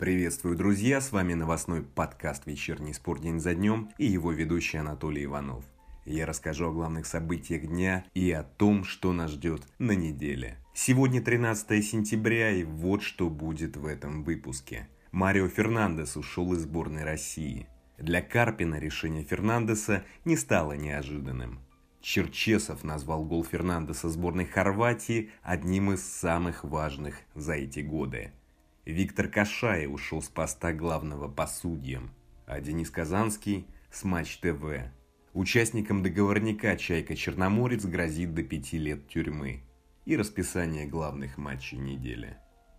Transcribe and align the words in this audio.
Приветствую, 0.00 0.56
друзья! 0.56 0.98
С 0.98 1.12
вами 1.12 1.34
новостной 1.34 1.82
подкаст 1.82 2.46
«Вечерний 2.46 2.94
спорт 2.94 3.20
день 3.20 3.38
за 3.38 3.54
днем» 3.54 3.90
и 3.98 4.06
его 4.06 4.32
ведущий 4.32 4.78
Анатолий 4.78 5.26
Иванов. 5.26 5.62
Я 6.06 6.24
расскажу 6.24 6.70
о 6.70 6.72
главных 6.72 7.04
событиях 7.04 7.66
дня 7.66 8.06
и 8.14 8.32
о 8.32 8.42
том, 8.42 8.84
что 8.84 9.12
нас 9.12 9.32
ждет 9.32 9.60
на 9.78 9.92
неделе. 9.92 10.56
Сегодня 10.72 11.20
13 11.20 11.84
сентября 11.84 12.50
и 12.50 12.64
вот 12.64 13.02
что 13.02 13.28
будет 13.28 13.76
в 13.76 13.84
этом 13.84 14.24
выпуске. 14.24 14.88
Марио 15.12 15.48
Фернандес 15.48 16.16
ушел 16.16 16.54
из 16.54 16.60
сборной 16.60 17.04
России. 17.04 17.68
Для 17.98 18.22
Карпина 18.22 18.76
решение 18.76 19.22
Фернандеса 19.22 20.02
не 20.24 20.38
стало 20.38 20.78
неожиданным. 20.78 21.60
Черчесов 22.00 22.84
назвал 22.84 23.22
гол 23.26 23.44
Фернандеса 23.44 24.08
сборной 24.08 24.46
Хорватии 24.46 25.28
одним 25.42 25.92
из 25.92 26.02
самых 26.02 26.64
важных 26.64 27.20
за 27.34 27.52
эти 27.52 27.80
годы. 27.80 28.32
Виктор 28.84 29.28
Кашай 29.28 29.86
ушел 29.86 30.22
с 30.22 30.28
поста 30.28 30.72
главного 30.72 31.28
по 31.28 31.46
судьям, 31.46 32.10
а 32.46 32.60
Денис 32.60 32.90
Казанский 32.90 33.66
с 33.90 34.04
Матч 34.04 34.38
ТВ. 34.38 34.90
Участникам 35.32 36.02
договорника 36.02 36.76
«Чайка 36.76 37.14
Черноморец» 37.14 37.84
грозит 37.84 38.34
до 38.34 38.42
пяти 38.42 38.78
лет 38.78 39.06
тюрьмы 39.08 39.62
и 40.06 40.16
расписание 40.16 40.86
главных 40.86 41.38
матчей 41.38 41.78
недели. 41.78 42.36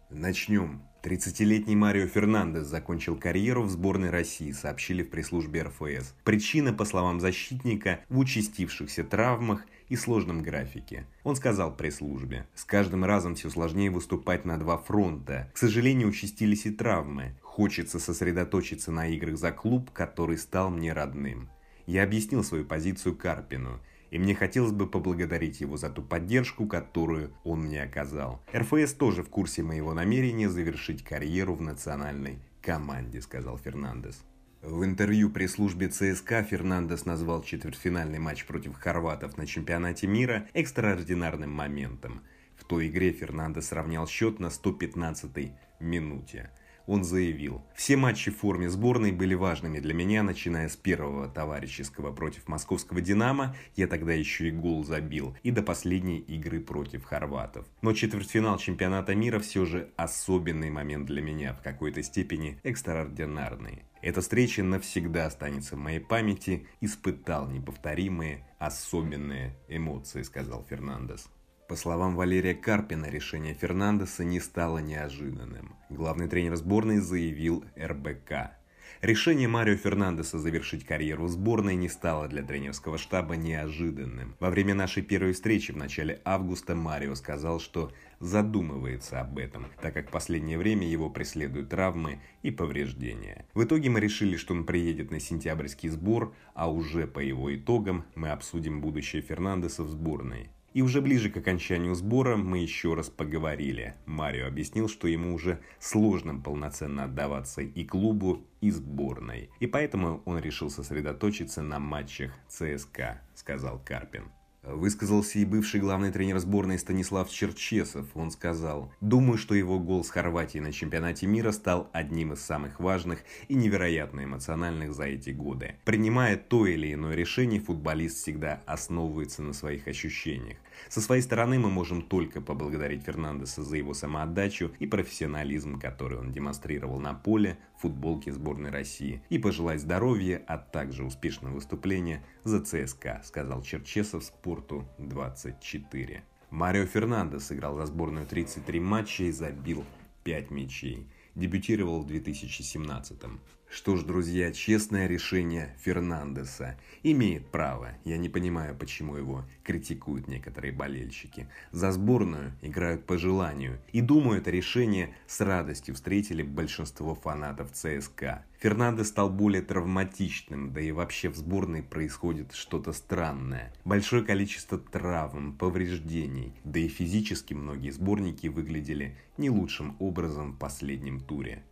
Начнем. 0.09 0.81
30-летний 1.03 1.75
Марио 1.75 2.05
Фернандес 2.05 2.67
закончил 2.67 3.15
карьеру 3.15 3.63
в 3.63 3.71
сборной 3.71 4.11
России, 4.11 4.51
сообщили 4.51 5.01
в 5.01 5.09
пресс-службе 5.09 5.63
РФС. 5.63 6.13
Причина, 6.23 6.73
по 6.73 6.85
словам 6.85 7.19
защитника, 7.19 8.01
в 8.09 8.19
участившихся 8.19 9.03
травмах 9.03 9.65
и 9.89 9.95
сложном 9.95 10.43
графике. 10.43 11.05
Он 11.23 11.35
сказал 11.35 11.75
пресс-службе, 11.75 12.47
«С 12.53 12.65
каждым 12.65 13.03
разом 13.03 13.33
все 13.33 13.49
сложнее 13.49 13.89
выступать 13.89 14.45
на 14.45 14.59
два 14.59 14.77
фронта. 14.77 15.49
К 15.53 15.57
сожалению, 15.57 16.09
участились 16.09 16.67
и 16.67 16.71
травмы. 16.71 17.33
Хочется 17.41 17.99
сосредоточиться 17.99 18.91
на 18.91 19.07
играх 19.07 19.37
за 19.37 19.51
клуб, 19.51 19.89
который 19.91 20.37
стал 20.37 20.69
мне 20.69 20.93
родным». 20.93 21.49
Я 21.87 22.03
объяснил 22.03 22.43
свою 22.43 22.63
позицию 22.63 23.15
Карпину– 23.15 23.79
и 24.11 24.19
мне 24.19 24.35
хотелось 24.35 24.73
бы 24.73 24.87
поблагодарить 24.87 25.61
его 25.61 25.77
за 25.77 25.89
ту 25.89 26.03
поддержку, 26.03 26.67
которую 26.67 27.33
он 27.43 27.61
мне 27.61 27.81
оказал. 27.81 28.43
РФС 28.53 28.93
тоже 28.93 29.23
в 29.23 29.29
курсе 29.29 29.63
моего 29.63 29.93
намерения 29.93 30.49
завершить 30.49 31.03
карьеру 31.03 31.55
в 31.55 31.61
национальной 31.61 32.39
команде, 32.61 33.21
сказал 33.21 33.57
Фернандес. 33.57 34.21
В 34.61 34.83
интервью 34.83 35.31
пресс-службе 35.31 35.87
ЦСКА 35.87 36.43
Фернандес 36.43 37.05
назвал 37.05 37.41
четвертьфинальный 37.41 38.19
матч 38.19 38.45
против 38.45 38.75
хорватов 38.75 39.37
на 39.37 39.47
чемпионате 39.47 40.05
мира 40.05 40.47
экстраординарным 40.53 41.49
моментом. 41.49 42.21
В 42.57 42.65
той 42.65 42.89
игре 42.89 43.11
Фернандес 43.11 43.69
сравнял 43.69 44.07
счет 44.07 44.39
на 44.39 44.47
115-й 44.47 45.53
минуте 45.79 46.51
он 46.87 47.03
заявил, 47.03 47.61
«Все 47.75 47.97
матчи 47.97 48.31
в 48.31 48.37
форме 48.37 48.69
сборной 48.69 49.11
были 49.11 49.33
важными 49.33 49.79
для 49.79 49.93
меня, 49.93 50.23
начиная 50.23 50.69
с 50.69 50.75
первого 50.75 51.27
товарищеского 51.27 52.11
против 52.11 52.47
московского 52.47 53.01
«Динамо», 53.01 53.55
я 53.75 53.87
тогда 53.87 54.13
еще 54.13 54.47
и 54.47 54.51
гол 54.51 54.83
забил, 54.83 55.35
и 55.43 55.51
до 55.51 55.61
последней 55.63 56.19
игры 56.19 56.59
против 56.59 57.05
хорватов. 57.05 57.65
Но 57.81 57.93
четвертьфинал 57.93 58.57
чемпионата 58.57 59.15
мира 59.15 59.39
все 59.39 59.65
же 59.65 59.89
особенный 59.95 60.69
момент 60.69 61.07
для 61.07 61.21
меня, 61.21 61.53
в 61.53 61.61
какой-то 61.61 62.03
степени 62.03 62.59
экстраординарный. 62.63 63.83
Эта 64.01 64.21
встреча 64.21 64.63
навсегда 64.63 65.27
останется 65.27 65.75
в 65.75 65.79
моей 65.79 65.99
памяти, 65.99 66.65
испытал 66.81 67.47
неповторимые, 67.47 68.47
особенные 68.57 69.55
эмоции, 69.67 70.23
сказал 70.23 70.65
Фернандес. 70.67 71.29
По 71.71 71.77
словам 71.77 72.17
Валерия 72.17 72.53
Карпина, 72.53 73.05
решение 73.05 73.53
Фернандеса 73.53 74.25
не 74.25 74.41
стало 74.41 74.79
неожиданным. 74.79 75.77
Главный 75.89 76.27
тренер 76.27 76.57
сборной 76.57 76.97
заявил 76.97 77.63
РБК. 77.81 78.51
Решение 78.99 79.47
Марио 79.47 79.77
Фернандеса 79.77 80.37
завершить 80.37 80.85
карьеру 80.85 81.27
в 81.27 81.29
сборной 81.29 81.75
не 81.75 81.87
стало 81.87 82.27
для 82.27 82.43
тренерского 82.43 82.97
штаба 82.97 83.37
неожиданным. 83.37 84.35
Во 84.41 84.49
время 84.49 84.75
нашей 84.75 85.01
первой 85.01 85.31
встречи 85.31 85.71
в 85.71 85.77
начале 85.77 86.19
августа 86.25 86.75
Марио 86.75 87.15
сказал, 87.15 87.61
что 87.61 87.93
задумывается 88.19 89.21
об 89.21 89.37
этом, 89.37 89.67
так 89.81 89.93
как 89.93 90.09
в 90.09 90.11
последнее 90.11 90.57
время 90.57 90.85
его 90.85 91.09
преследуют 91.09 91.69
травмы 91.69 92.19
и 92.41 92.51
повреждения. 92.51 93.45
В 93.53 93.63
итоге 93.63 93.89
мы 93.89 94.01
решили, 94.01 94.35
что 94.35 94.53
он 94.53 94.65
приедет 94.65 95.09
на 95.09 95.21
сентябрьский 95.21 95.87
сбор, 95.87 96.35
а 96.53 96.69
уже 96.69 97.07
по 97.07 97.19
его 97.19 97.55
итогам 97.55 98.03
мы 98.13 98.31
обсудим 98.31 98.81
будущее 98.81 99.21
Фернандеса 99.21 99.83
в 99.83 99.89
сборной. 99.89 100.49
И 100.73 100.81
уже 100.81 101.01
ближе 101.01 101.29
к 101.29 101.37
окончанию 101.37 101.95
сбора 101.95 102.37
мы 102.37 102.59
еще 102.59 102.93
раз 102.93 103.09
поговорили. 103.09 103.95
Марио 104.05 104.47
объяснил, 104.47 104.87
что 104.87 105.07
ему 105.07 105.33
уже 105.33 105.59
сложно 105.79 106.39
полноценно 106.39 107.03
отдаваться 107.05 107.61
и 107.61 107.83
клубу, 107.83 108.47
и 108.61 108.71
сборной. 108.71 109.49
И 109.59 109.67
поэтому 109.67 110.21
он 110.25 110.39
решил 110.39 110.69
сосредоточиться 110.69 111.61
на 111.61 111.79
матчах 111.79 112.31
ЦСКА, 112.47 113.21
сказал 113.35 113.81
Карпин. 113.83 114.31
Высказался 114.63 115.39
и 115.39 115.45
бывший 115.45 115.79
главный 115.79 116.11
тренер 116.11 116.37
сборной 116.37 116.77
Станислав 116.77 117.31
Черчесов. 117.31 118.05
Он 118.13 118.29
сказал, 118.29 118.93
«Думаю, 119.01 119.39
что 119.39 119.55
его 119.55 119.79
гол 119.79 120.03
с 120.03 120.11
Хорватией 120.11 120.63
на 120.63 120.71
чемпионате 120.71 121.25
мира 121.25 121.51
стал 121.51 121.89
одним 121.93 122.33
из 122.33 122.41
самых 122.41 122.79
важных 122.79 123.23
и 123.47 123.55
невероятно 123.55 124.23
эмоциональных 124.23 124.93
за 124.93 125.05
эти 125.05 125.31
годы. 125.31 125.77
Принимая 125.83 126.37
то 126.37 126.67
или 126.67 126.93
иное 126.93 127.15
решение, 127.15 127.59
футболист 127.59 128.17
всегда 128.17 128.61
основывается 128.67 129.41
на 129.41 129.53
своих 129.53 129.87
ощущениях. 129.87 130.57
Со 130.89 131.01
своей 131.01 131.21
стороны 131.21 131.57
мы 131.57 131.69
можем 131.69 132.01
только 132.01 132.39
поблагодарить 132.39 133.03
Фернандеса 133.03 133.63
за 133.63 133.77
его 133.77 133.93
самоотдачу 133.93 134.71
и 134.79 134.87
профессионализм, 134.87 135.79
который 135.79 136.19
он 136.19 136.31
демонстрировал 136.31 136.99
на 136.99 137.13
поле, 137.13 137.57
в 137.77 137.81
футболке 137.81 138.31
сборной 138.31 138.69
России, 138.69 139.23
и 139.29 139.39
пожелать 139.39 139.81
здоровья, 139.81 140.43
а 140.47 140.59
также 140.59 141.03
успешного 141.03 141.55
выступления 141.55 142.23
за 142.43 142.63
ЦСКА, 142.63 143.21
сказал 143.23 143.63
Черчесов 143.63 144.23
Спорту 144.51 144.85
24. 144.97 146.23
Марио 146.49 146.85
Фернандес 146.85 147.45
сыграл 147.45 147.77
за 147.77 147.85
сборную 147.85 148.25
33 148.25 148.81
матча 148.81 149.23
и 149.23 149.31
забил 149.31 149.85
5 150.25 150.51
мячей. 150.51 151.07
Дебютировал 151.35 152.01
в 152.01 152.07
2017 152.07 153.17
-м. 153.23 153.39
Что 153.69 153.95
ж, 153.95 154.03
друзья, 154.03 154.51
честное 154.51 155.07
решение 155.07 155.73
Фернандеса. 155.79 156.77
Имеет 157.01 157.47
право. 157.49 157.93
Я 158.03 158.17
не 158.17 158.27
понимаю, 158.27 158.75
почему 158.75 159.15
его 159.15 159.45
критикуют 159.63 160.27
некоторые 160.27 160.73
болельщики. 160.73 161.47
За 161.71 161.93
сборную 161.93 162.51
играют 162.61 163.05
по 163.05 163.17
желанию. 163.17 163.79
И 163.93 164.01
думаю, 164.01 164.41
это 164.41 164.51
решение 164.51 165.15
с 165.27 165.39
радостью 165.39 165.95
встретили 165.95 166.43
большинство 166.43 167.15
фанатов 167.15 167.71
ЦСКА. 167.71 168.43
Фернандес 168.61 169.07
стал 169.07 169.31
более 169.31 169.63
травматичным, 169.63 170.71
да 170.71 170.81
и 170.81 170.91
вообще 170.91 171.29
в 171.29 171.35
сборной 171.35 171.81
происходит 171.81 172.53
что-то 172.53 172.93
странное. 172.93 173.73
Большое 173.85 174.23
количество 174.23 174.77
травм, 174.77 175.57
повреждений, 175.57 176.53
да 176.63 176.79
и 176.79 176.87
физически 176.87 177.55
многие 177.55 177.89
сборники 177.89 178.45
выглядели 178.45 179.17
не 179.37 179.49
лучшим 179.49 179.95
образом 179.97 180.51
в 180.51 180.59
последнем 180.59 181.21
туре. 181.21 181.63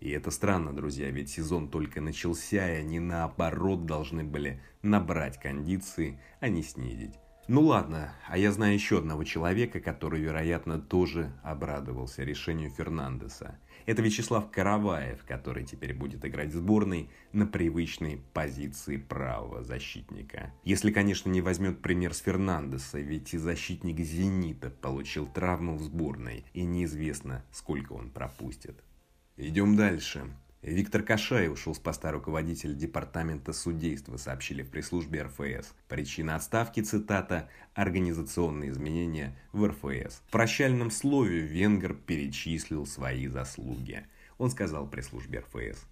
И 0.00 0.08
это 0.08 0.30
странно, 0.30 0.72
друзья, 0.72 1.10
ведь 1.10 1.28
сезон 1.28 1.68
только 1.68 2.00
начался, 2.00 2.66
и 2.66 2.80
они 2.80 2.98
наоборот 2.98 3.84
должны 3.84 4.24
были 4.24 4.62
набрать 4.80 5.38
кондиции, 5.38 6.18
а 6.40 6.48
не 6.48 6.62
снизить. 6.62 7.16
Ну 7.46 7.62
ладно, 7.62 8.14
а 8.26 8.38
я 8.38 8.52
знаю 8.52 8.72
еще 8.72 8.98
одного 8.98 9.24
человека, 9.24 9.80
который, 9.80 10.20
вероятно, 10.20 10.78
тоже 10.78 11.32
обрадовался 11.42 12.22
решению 12.22 12.70
Фернандеса. 12.70 13.58
Это 13.88 14.02
Вячеслав 14.02 14.50
Караваев, 14.50 15.24
который 15.24 15.64
теперь 15.64 15.94
будет 15.94 16.22
играть 16.22 16.50
в 16.50 16.56
сборной 16.56 17.08
на 17.32 17.46
привычной 17.46 18.20
позиции 18.34 18.98
правого 18.98 19.62
защитника. 19.62 20.52
Если, 20.62 20.92
конечно, 20.92 21.30
не 21.30 21.40
возьмет 21.40 21.80
пример 21.80 22.12
с 22.12 22.18
Фернандеса, 22.18 23.00
ведь 23.00 23.32
и 23.32 23.38
защитник 23.38 23.98
«Зенита» 24.00 24.68
получил 24.68 25.26
травму 25.26 25.78
в 25.78 25.82
сборной, 25.82 26.44
и 26.52 26.66
неизвестно, 26.66 27.46
сколько 27.50 27.94
он 27.94 28.10
пропустит. 28.10 28.84
Идем 29.38 29.74
дальше. 29.74 30.34
Виктор 30.62 31.04
Кашай 31.04 31.48
ушел 31.48 31.72
с 31.72 31.78
поста 31.78 32.10
руководителя 32.10 32.74
департамента 32.74 33.52
судейства, 33.52 34.16
сообщили 34.16 34.62
в 34.62 34.70
пресс-службе 34.70 35.22
РФС. 35.22 35.72
Причина 35.86 36.34
отставки, 36.34 36.80
цитата, 36.80 37.48
«организационные 37.74 38.70
изменения 38.70 39.38
в 39.52 39.64
РФС». 39.68 40.22
В 40.26 40.32
прощальном 40.32 40.90
слове 40.90 41.40
Венгер 41.42 41.94
перечислил 41.94 42.86
свои 42.86 43.28
заслуги. 43.28 44.04
Он 44.36 44.50
сказал 44.50 44.90
пресс-службе 44.90 45.40
РФС. 45.40 45.86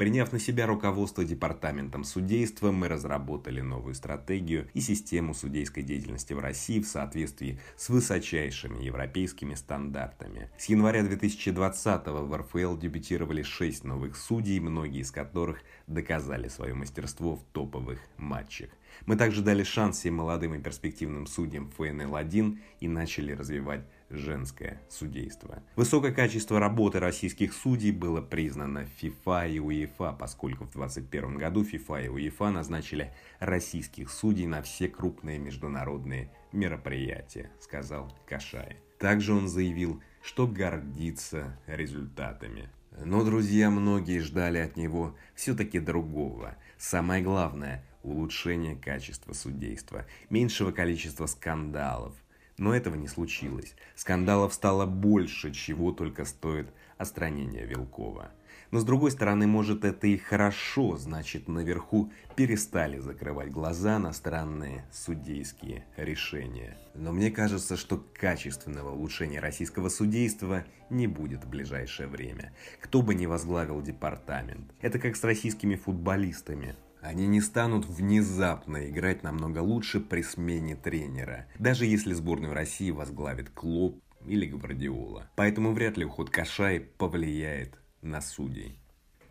Приняв 0.00 0.32
на 0.32 0.38
себя 0.38 0.66
руководство 0.66 1.26
департаментом 1.26 2.04
судейства, 2.04 2.72
мы 2.72 2.88
разработали 2.88 3.60
новую 3.60 3.94
стратегию 3.94 4.66
и 4.72 4.80
систему 4.80 5.34
судейской 5.34 5.82
деятельности 5.82 6.32
в 6.32 6.38
России 6.38 6.80
в 6.80 6.86
соответствии 6.86 7.60
с 7.76 7.90
высочайшими 7.90 8.82
европейскими 8.82 9.52
стандартами. 9.52 10.48
С 10.56 10.70
января 10.70 11.02
2020 11.02 12.06
в 12.06 12.34
РФЛ 12.34 12.78
дебютировали 12.78 13.42
6 13.42 13.84
новых 13.84 14.16
судей, 14.16 14.58
многие 14.58 15.02
из 15.02 15.10
которых 15.10 15.58
доказали 15.86 16.48
свое 16.48 16.72
мастерство 16.72 17.36
в 17.36 17.44
топовых 17.52 18.00
матчах. 18.16 18.70
Мы 19.04 19.16
также 19.16 19.42
дали 19.42 19.64
шанс 19.64 19.98
всем 19.98 20.14
молодым 20.14 20.54
и 20.54 20.62
перспективным 20.62 21.26
судьям 21.26 21.70
ФНЛ-1 21.76 22.58
и 22.80 22.88
начали 22.88 23.32
развивать 23.32 23.84
женское 24.10 24.80
судейство. 24.88 25.62
Высокое 25.76 26.12
качество 26.12 26.58
работы 26.58 26.98
российских 26.98 27.54
судей 27.54 27.92
было 27.92 28.20
признано 28.20 28.86
FIFA 29.00 29.50
и 29.50 29.58
УЕФА, 29.60 30.12
поскольку 30.18 30.64
в 30.64 30.72
2021 30.72 31.38
году 31.38 31.62
FIFA 31.62 32.06
и 32.06 32.08
УЕФА 32.08 32.50
назначили 32.50 33.12
российских 33.38 34.10
судей 34.10 34.46
на 34.46 34.62
все 34.62 34.88
крупные 34.88 35.38
международные 35.38 36.30
мероприятия, 36.52 37.50
сказал 37.60 38.12
Кашай. 38.26 38.76
Также 38.98 39.32
он 39.32 39.48
заявил, 39.48 40.02
что 40.22 40.46
гордится 40.46 41.58
результатами. 41.66 42.68
Но, 43.02 43.24
друзья, 43.24 43.70
многие 43.70 44.18
ждали 44.18 44.58
от 44.58 44.76
него 44.76 45.16
все-таки 45.34 45.78
другого. 45.78 46.56
Самое 46.76 47.22
главное– 47.22 47.84
улучшение 48.02 48.74
качества 48.74 49.32
судейства, 49.32 50.06
меньшего 50.28 50.72
количества 50.72 51.26
скандалов– 51.26 52.14
но 52.60 52.74
этого 52.74 52.94
не 52.94 53.08
случилось. 53.08 53.74
Скандалов 53.96 54.52
стало 54.52 54.84
больше, 54.84 55.50
чего 55.50 55.92
только 55.92 56.26
стоит 56.26 56.68
остранение 56.98 57.64
Вилкова. 57.64 58.30
Но 58.70 58.78
с 58.78 58.84
другой 58.84 59.10
стороны, 59.10 59.46
может 59.46 59.84
это 59.84 60.06
и 60.06 60.18
хорошо, 60.18 60.96
значит 60.96 61.48
наверху 61.48 62.12
перестали 62.36 62.98
закрывать 62.98 63.50
глаза 63.50 63.98
на 63.98 64.12
странные 64.12 64.84
судейские 64.92 65.86
решения. 65.96 66.76
Но 66.94 67.12
мне 67.12 67.30
кажется, 67.30 67.78
что 67.78 68.04
качественного 68.14 68.94
улучшения 68.94 69.40
российского 69.40 69.88
судейства 69.88 70.64
не 70.90 71.06
будет 71.06 71.44
в 71.44 71.48
ближайшее 71.48 72.08
время. 72.08 72.52
Кто 72.80 73.00
бы 73.00 73.14
ни 73.14 73.24
возглавил 73.24 73.80
департамент. 73.80 74.70
Это 74.82 74.98
как 74.98 75.16
с 75.16 75.24
российскими 75.24 75.76
футболистами. 75.76 76.76
Они 77.00 77.26
не 77.26 77.40
станут 77.40 77.86
внезапно 77.86 78.88
играть 78.88 79.22
намного 79.22 79.60
лучше 79.60 80.00
при 80.00 80.22
смене 80.22 80.76
тренера, 80.76 81.46
даже 81.58 81.86
если 81.86 82.12
сборную 82.12 82.52
России 82.52 82.90
возглавит 82.90 83.50
Клоп 83.50 84.02
или 84.26 84.46
Гвардиола. 84.46 85.30
Поэтому 85.36 85.72
вряд 85.72 85.96
ли 85.96 86.04
уход 86.04 86.30
Кашай 86.30 86.80
повлияет 86.80 87.78
на 88.02 88.20
судей. 88.20 88.78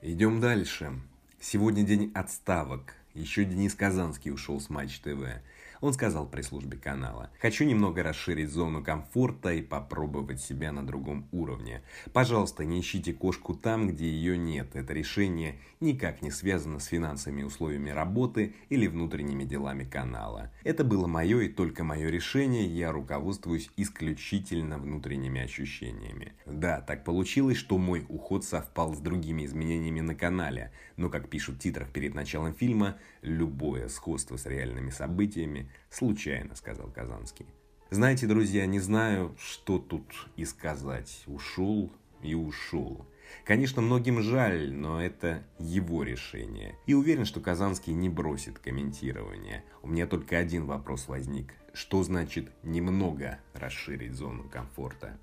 Идем 0.01 0.39
дальше. 0.39 0.93
Сегодня 1.39 1.83
день 1.83 2.11
отставок. 2.15 2.95
Еще 3.13 3.43
Денис 3.43 3.73
Казанский 3.73 4.31
ушел 4.31 4.59
с 4.59 4.69
Матч 4.69 4.99
ТВ. 4.99 5.25
Он 5.81 5.93
сказал 5.93 6.27
пресс-службе 6.27 6.77
канала, 6.77 7.31
«Хочу 7.39 7.63
немного 7.63 8.03
расширить 8.03 8.49
зону 8.49 8.83
комфорта 8.83 9.53
и 9.53 9.61
попробовать 9.61 10.41
себя 10.41 10.71
на 10.71 10.85
другом 10.85 11.27
уровне. 11.31 11.81
Пожалуйста, 12.11 12.65
не 12.65 12.81
ищите 12.81 13.13
кошку 13.13 13.55
там, 13.55 13.87
где 13.87 14.09
ее 14.09 14.37
нет. 14.37 14.75
Это 14.75 14.93
решение 14.93 15.55
никак 15.79 16.21
не 16.21 16.31
связано 16.31 16.79
с 16.79 16.87
финансовыми 16.87 17.43
условиями 17.43 17.89
работы 17.91 18.55
или 18.67 18.87
внутренними 18.87 19.45
делами 19.45 19.85
канала. 19.85 20.51
Это 20.63 20.83
было 20.83 21.07
мое 21.07 21.39
и 21.41 21.47
только 21.47 21.83
мое 21.83 22.09
решение, 22.09 22.65
я 22.67 22.91
руководствуюсь 22.91 23.69
исключительно 23.77 24.77
внутренними 24.77 25.41
ощущениями. 25.41 26.33
Да, 26.45 26.81
так 26.81 27.05
получилось, 27.05 27.57
что 27.57 27.77
мой 27.77 28.05
уход 28.09 28.43
совпал 28.43 28.93
с 28.93 28.99
другими 28.99 29.45
изменениями 29.45 30.01
на 30.01 30.15
канале, 30.15 30.73
но, 30.97 31.09
как 31.09 31.29
пишут 31.29 31.55
в 31.55 31.59
титрах 31.59 31.89
перед 31.91 32.13
началом 32.13 32.53
фильма, 32.53 32.97
любое 33.21 33.87
сходство 33.87 34.37
с 34.37 34.45
реальными 34.45 34.89
событиями 34.89 35.69
Случайно, 35.89 36.55
сказал 36.55 36.91
Казанский. 36.91 37.45
Знаете, 37.89 38.27
друзья, 38.27 38.65
не 38.67 38.79
знаю, 38.79 39.35
что 39.39 39.79
тут 39.79 40.03
и 40.35 40.45
сказать. 40.45 41.23
Ушел 41.25 41.91
и 42.21 42.35
ушел. 42.35 43.05
Конечно, 43.45 43.81
многим 43.81 44.21
жаль, 44.21 44.71
но 44.71 45.01
это 45.01 45.43
его 45.57 46.03
решение. 46.03 46.75
И 46.85 46.93
уверен, 46.93 47.25
что 47.25 47.39
Казанский 47.39 47.93
не 47.93 48.09
бросит 48.09 48.59
комментирование. 48.59 49.63
У 49.81 49.87
меня 49.87 50.05
только 50.05 50.37
один 50.37 50.65
вопрос 50.65 51.07
возник. 51.07 51.53
Что 51.73 52.03
значит 52.03 52.51
немного 52.63 53.39
расширить 53.53 54.13
зону 54.13 54.47
комфорта? 54.49 55.17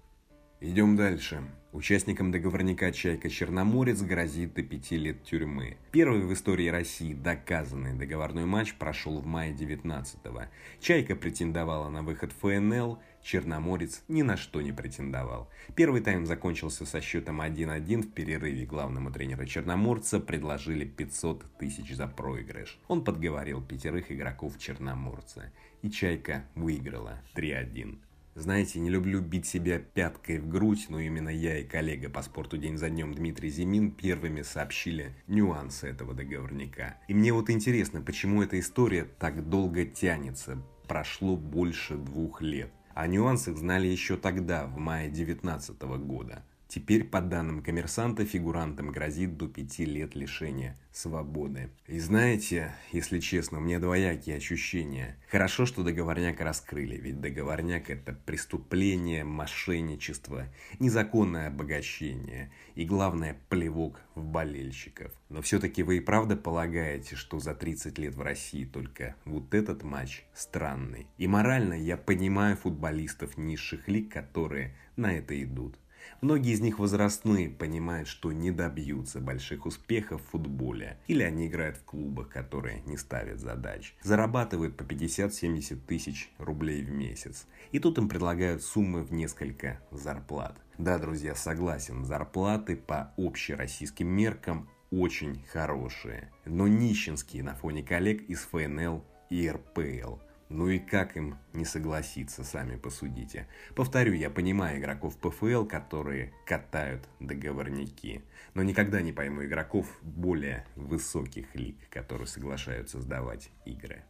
Идем 0.60 0.96
дальше. 0.96 1.42
Участникам 1.72 2.32
договорника 2.32 2.90
«Чайка 2.90 3.28
Черноморец» 3.28 4.00
грозит 4.00 4.54
до 4.54 4.62
пяти 4.62 4.96
лет 4.96 5.22
тюрьмы. 5.22 5.76
Первый 5.92 6.22
в 6.22 6.32
истории 6.32 6.68
России 6.68 7.12
доказанный 7.12 7.92
договорной 7.92 8.46
матч 8.46 8.72
прошел 8.72 9.18
в 9.18 9.26
мае 9.26 9.52
19-го. 9.52 10.44
«Чайка» 10.80 11.14
претендовала 11.14 11.90
на 11.90 12.02
выход 12.02 12.32
в 12.32 12.38
ФНЛ, 12.40 12.98
Черноморец 13.22 14.02
ни 14.08 14.22
на 14.22 14.38
что 14.38 14.62
не 14.62 14.72
претендовал. 14.72 15.50
Первый 15.74 16.00
тайм 16.00 16.24
закончился 16.24 16.86
со 16.86 17.02
счетом 17.02 17.42
1-1 17.42 18.04
в 18.04 18.12
перерыве 18.12 18.64
главному 18.64 19.12
тренеру 19.12 19.44
Черноморца 19.44 20.20
предложили 20.20 20.86
500 20.86 21.58
тысяч 21.58 21.94
за 21.94 22.06
проигрыш. 22.06 22.78
Он 22.88 23.04
подговорил 23.04 23.60
пятерых 23.60 24.10
игроков 24.10 24.56
Черноморца. 24.58 25.52
И 25.82 25.90
«Чайка» 25.90 26.46
выиграла 26.54 27.22
3-1. 27.34 27.98
Знаете, 28.36 28.80
не 28.80 28.90
люблю 28.90 29.22
бить 29.22 29.46
себя 29.46 29.78
пяткой 29.78 30.40
в 30.40 30.46
грудь, 30.46 30.88
но 30.90 31.00
именно 31.00 31.30
я 31.30 31.58
и 31.58 31.64
коллега 31.64 32.10
по 32.10 32.20
спорту 32.20 32.58
день 32.58 32.76
за 32.76 32.90
днем 32.90 33.14
Дмитрий 33.14 33.48
Зимин 33.48 33.90
первыми 33.90 34.42
сообщили 34.42 35.14
нюансы 35.26 35.88
этого 35.88 36.12
договорника. 36.12 36.98
И 37.08 37.14
мне 37.14 37.32
вот 37.32 37.48
интересно, 37.48 38.02
почему 38.02 38.42
эта 38.42 38.60
история 38.60 39.04
так 39.04 39.48
долго 39.48 39.86
тянется, 39.86 40.62
прошло 40.86 41.34
больше 41.34 41.96
двух 41.96 42.42
лет. 42.42 42.70
О 42.94 43.06
нюансах 43.06 43.56
знали 43.56 43.86
еще 43.86 44.18
тогда, 44.18 44.66
в 44.66 44.76
мае 44.76 45.08
2019 45.08 45.80
года. 46.04 46.44
Теперь, 46.68 47.04
по 47.04 47.20
данным 47.20 47.62
коммерсанта, 47.62 48.24
фигурантам 48.24 48.90
грозит 48.90 49.36
до 49.36 49.46
пяти 49.46 49.84
лет 49.84 50.16
лишения 50.16 50.76
свободы. 50.92 51.70
И 51.86 52.00
знаете, 52.00 52.74
если 52.90 53.20
честно, 53.20 53.58
у 53.58 53.60
меня 53.60 53.78
двоякие 53.78 54.36
ощущения. 54.36 55.16
Хорошо, 55.30 55.64
что 55.64 55.84
договорняк 55.84 56.40
раскрыли, 56.40 56.96
ведь 56.96 57.20
договорняк 57.20 57.88
это 57.88 58.12
преступление, 58.12 59.22
мошенничество, 59.22 60.46
незаконное 60.80 61.48
обогащение 61.48 62.50
и, 62.74 62.84
главное, 62.84 63.36
плевок 63.48 64.00
в 64.16 64.24
болельщиков. 64.24 65.12
Но 65.28 65.42
все-таки 65.42 65.84
вы 65.84 65.98
и 65.98 66.00
правда 66.00 66.36
полагаете, 66.36 67.14
что 67.14 67.38
за 67.38 67.54
30 67.54 67.96
лет 67.98 68.14
в 68.16 68.22
России 68.22 68.64
только 68.64 69.14
вот 69.24 69.54
этот 69.54 69.84
матч 69.84 70.24
странный. 70.34 71.06
И 71.16 71.28
морально 71.28 71.74
я 71.74 71.96
понимаю 71.96 72.56
футболистов 72.56 73.36
низших 73.36 73.86
лиг, 73.86 74.12
которые 74.12 74.74
на 74.96 75.12
это 75.12 75.40
идут. 75.40 75.78
Многие 76.20 76.52
из 76.52 76.60
них 76.60 76.78
возрастные, 76.78 77.48
понимают, 77.48 78.08
что 78.08 78.32
не 78.32 78.50
добьются 78.50 79.20
больших 79.20 79.66
успехов 79.66 80.22
в 80.22 80.30
футболе. 80.30 80.98
Или 81.06 81.22
они 81.22 81.46
играют 81.46 81.76
в 81.76 81.84
клубах, 81.84 82.28
которые 82.28 82.82
не 82.86 82.96
ставят 82.96 83.40
задач. 83.40 83.94
Зарабатывают 84.02 84.76
по 84.76 84.82
50-70 84.82 85.76
тысяч 85.86 86.30
рублей 86.38 86.82
в 86.82 86.90
месяц. 86.90 87.46
И 87.72 87.78
тут 87.78 87.98
им 87.98 88.08
предлагают 88.08 88.62
суммы 88.62 89.02
в 89.02 89.12
несколько 89.12 89.80
зарплат. 89.90 90.56
Да, 90.78 90.98
друзья, 90.98 91.34
согласен, 91.34 92.04
зарплаты 92.04 92.76
по 92.76 93.12
общероссийским 93.16 94.08
меркам 94.08 94.68
очень 94.90 95.42
хорошие, 95.52 96.30
но 96.44 96.68
нищенские 96.68 97.42
на 97.42 97.54
фоне 97.54 97.82
коллег 97.82 98.22
из 98.28 98.40
ФНЛ 98.40 99.02
и 99.30 99.50
РПЛ. 99.50 100.18
Ну 100.48 100.68
и 100.68 100.78
как 100.78 101.16
им 101.16 101.38
не 101.52 101.64
согласиться, 101.64 102.44
сами 102.44 102.76
посудите. 102.76 103.48
Повторю, 103.74 104.12
я 104.12 104.30
понимаю 104.30 104.78
игроков 104.78 105.16
ПФЛ, 105.16 105.64
которые 105.64 106.32
катают 106.44 107.08
договорники. 107.18 108.22
Но 108.54 108.62
никогда 108.62 109.00
не 109.00 109.12
пойму 109.12 109.44
игроков 109.44 109.86
более 110.02 110.64
высоких 110.76 111.54
лиг, 111.54 111.76
которые 111.90 112.28
соглашаются 112.28 113.00
сдавать 113.00 113.50
игры. 113.64 114.04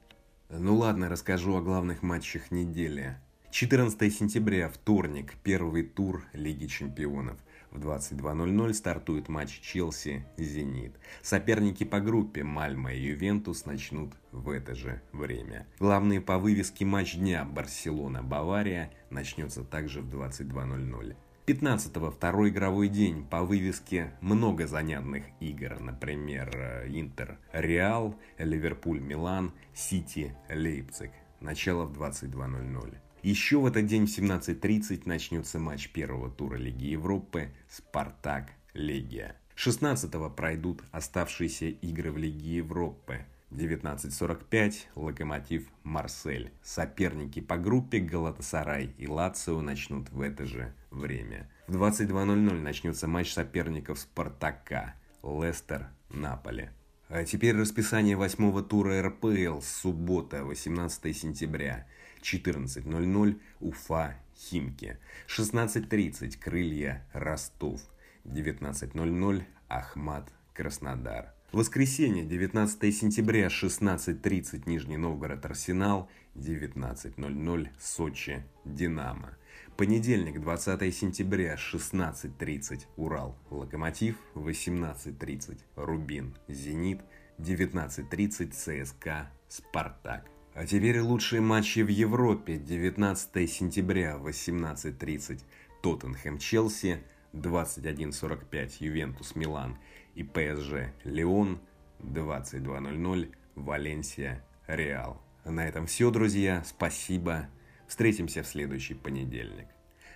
Ну 0.50 0.76
ладно, 0.76 1.08
расскажу 1.08 1.56
о 1.56 1.62
главных 1.62 2.02
матчах 2.02 2.50
недели. 2.50 3.16
14 3.50 4.14
сентября, 4.14 4.68
вторник, 4.68 5.34
первый 5.42 5.84
тур 5.84 6.24
Лиги 6.32 6.66
Чемпионов. 6.66 7.38
В 7.70 7.78
22.00 7.78 8.74
стартует 8.74 9.28
матч 9.28 9.60
Челси-Зенит. 9.60 10.92
Соперники 11.22 11.84
по 11.84 12.00
группе 12.00 12.42
Мальма 12.42 12.92
и 12.92 13.00
Ювентус 13.00 13.64
начнут 13.64 14.12
в 14.32 14.50
это 14.50 14.74
же 14.74 15.00
время. 15.12 15.66
Главный 15.78 16.20
по 16.20 16.38
вывеске 16.38 16.84
матч 16.84 17.16
дня 17.16 17.44
Барселона-Бавария 17.44 18.90
начнется 19.10 19.62
также 19.64 20.02
в 20.02 20.14
22.00. 20.14 21.16
15-го 21.46 22.10
второй 22.10 22.50
игровой 22.50 22.88
день 22.88 23.24
по 23.24 23.42
вывеске 23.42 24.12
много 24.20 24.66
занятных 24.66 25.24
игр, 25.40 25.78
например, 25.78 26.84
Интер 26.88 27.38
Реал, 27.52 28.16
Ливерпуль 28.38 29.00
Милан, 29.00 29.52
Сити 29.72 30.34
Лейпциг. 30.50 31.12
Начало 31.40 31.84
в 31.84 31.92
22.00. 31.92 32.96
Еще 33.26 33.58
в 33.58 33.66
этот 33.66 33.86
день 33.86 34.06
в 34.06 34.16
17.30 34.16 35.02
начнется 35.04 35.58
матч 35.58 35.88
первого 35.88 36.30
тура 36.30 36.54
Лиги 36.54 36.84
Европы 36.84 37.50
«Спартак-Легия». 37.68 39.34
16-го 39.56 40.30
пройдут 40.30 40.84
оставшиеся 40.92 41.66
игры 41.66 42.12
в 42.12 42.18
Лиге 42.18 42.58
Европы. 42.58 43.26
19.45 43.50 44.74
«Локомотив 44.94 45.66
Марсель». 45.82 46.52
Соперники 46.62 47.40
по 47.40 47.56
группе 47.56 47.98
Галатасарай 47.98 48.94
и 48.96 49.08
Лацио 49.08 49.60
начнут 49.60 50.08
в 50.10 50.20
это 50.20 50.46
же 50.46 50.72
время. 50.92 51.50
В 51.66 51.82
22.00 51.82 52.60
начнется 52.60 53.08
матч 53.08 53.32
соперников 53.32 53.98
Спартака 53.98 54.94
Лестер-Наполе. 55.24 56.70
А 57.08 57.24
теперь 57.24 57.56
расписание 57.56 58.16
восьмого 58.16 58.62
тура 58.62 59.02
РПЛ. 59.02 59.62
Суббота, 59.62 60.44
18 60.44 61.16
сентября. 61.16 61.88
14.00 62.26 63.40
Уфа, 63.60 64.16
Химки. 64.36 64.98
16.30 65.28 66.38
Крылья 66.38 67.06
Ростов. 67.12 67.80
19.00 68.24 69.44
Ахмат 69.68 70.32
Краснодар. 70.52 71.32
Воскресенье, 71.52 72.24
19 72.24 72.94
сентября, 72.94 73.46
16.30 73.46 74.64
Нижний 74.66 74.96
Новгород 74.96 75.46
Арсенал, 75.46 76.10
19.00 76.34 77.68
Сочи 77.78 78.44
Динамо. 78.64 79.36
Понедельник, 79.76 80.40
20 80.40 80.94
сентября, 80.94 81.54
16.30 81.54 82.86
Урал 82.96 83.38
Локомотив, 83.50 84.16
18.30 84.34 85.58
Рубин 85.76 86.36
Зенит, 86.48 87.00
19.30 87.38 88.50
ЦСКА 88.84 89.30
Спартак. 89.48 90.35
А 90.56 90.64
теперь 90.64 91.00
лучшие 91.00 91.42
матчи 91.42 91.80
в 91.80 91.88
Европе. 91.88 92.56
19 92.56 93.50
сентября, 93.50 94.16
18.30 94.16 95.42
Тоттенхэм 95.82 96.38
Челси, 96.38 97.02
21.45 97.34 98.76
Ювентус 98.80 99.36
Милан 99.36 99.76
и 100.14 100.22
ПСЖ 100.22 100.94
Леон 101.04 101.60
22.00 102.00 103.34
Валенсия 103.54 104.42
Реал. 104.66 105.20
На 105.44 105.68
этом 105.68 105.84
все, 105.84 106.10
друзья. 106.10 106.64
Спасибо. 106.64 107.50
Встретимся 107.86 108.42
в 108.42 108.46
следующий 108.46 108.94
понедельник. 108.94 109.68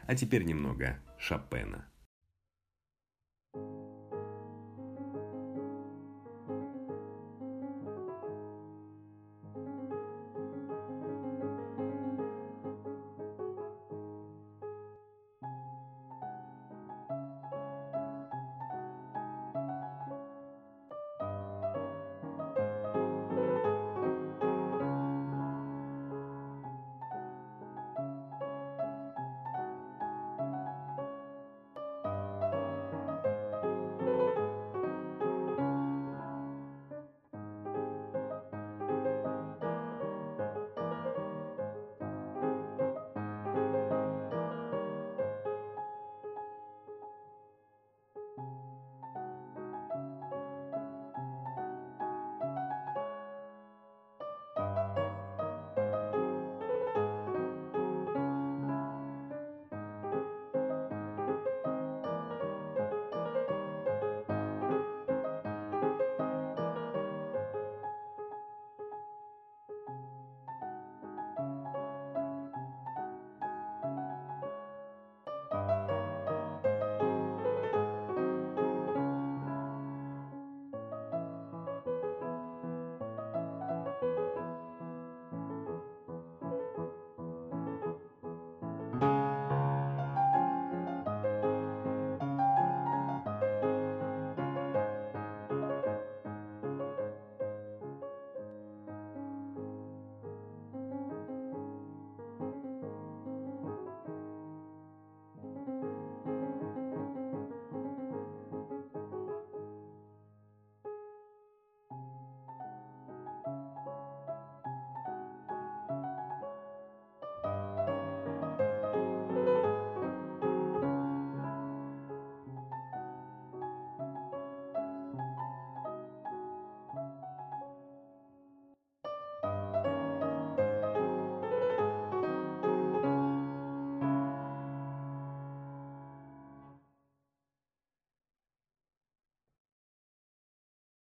А 0.07 0.15
теперь 0.15 0.45
немного 0.45 0.99
Шопена. 1.19 1.85
thank 3.53 3.65
you 3.65 3.90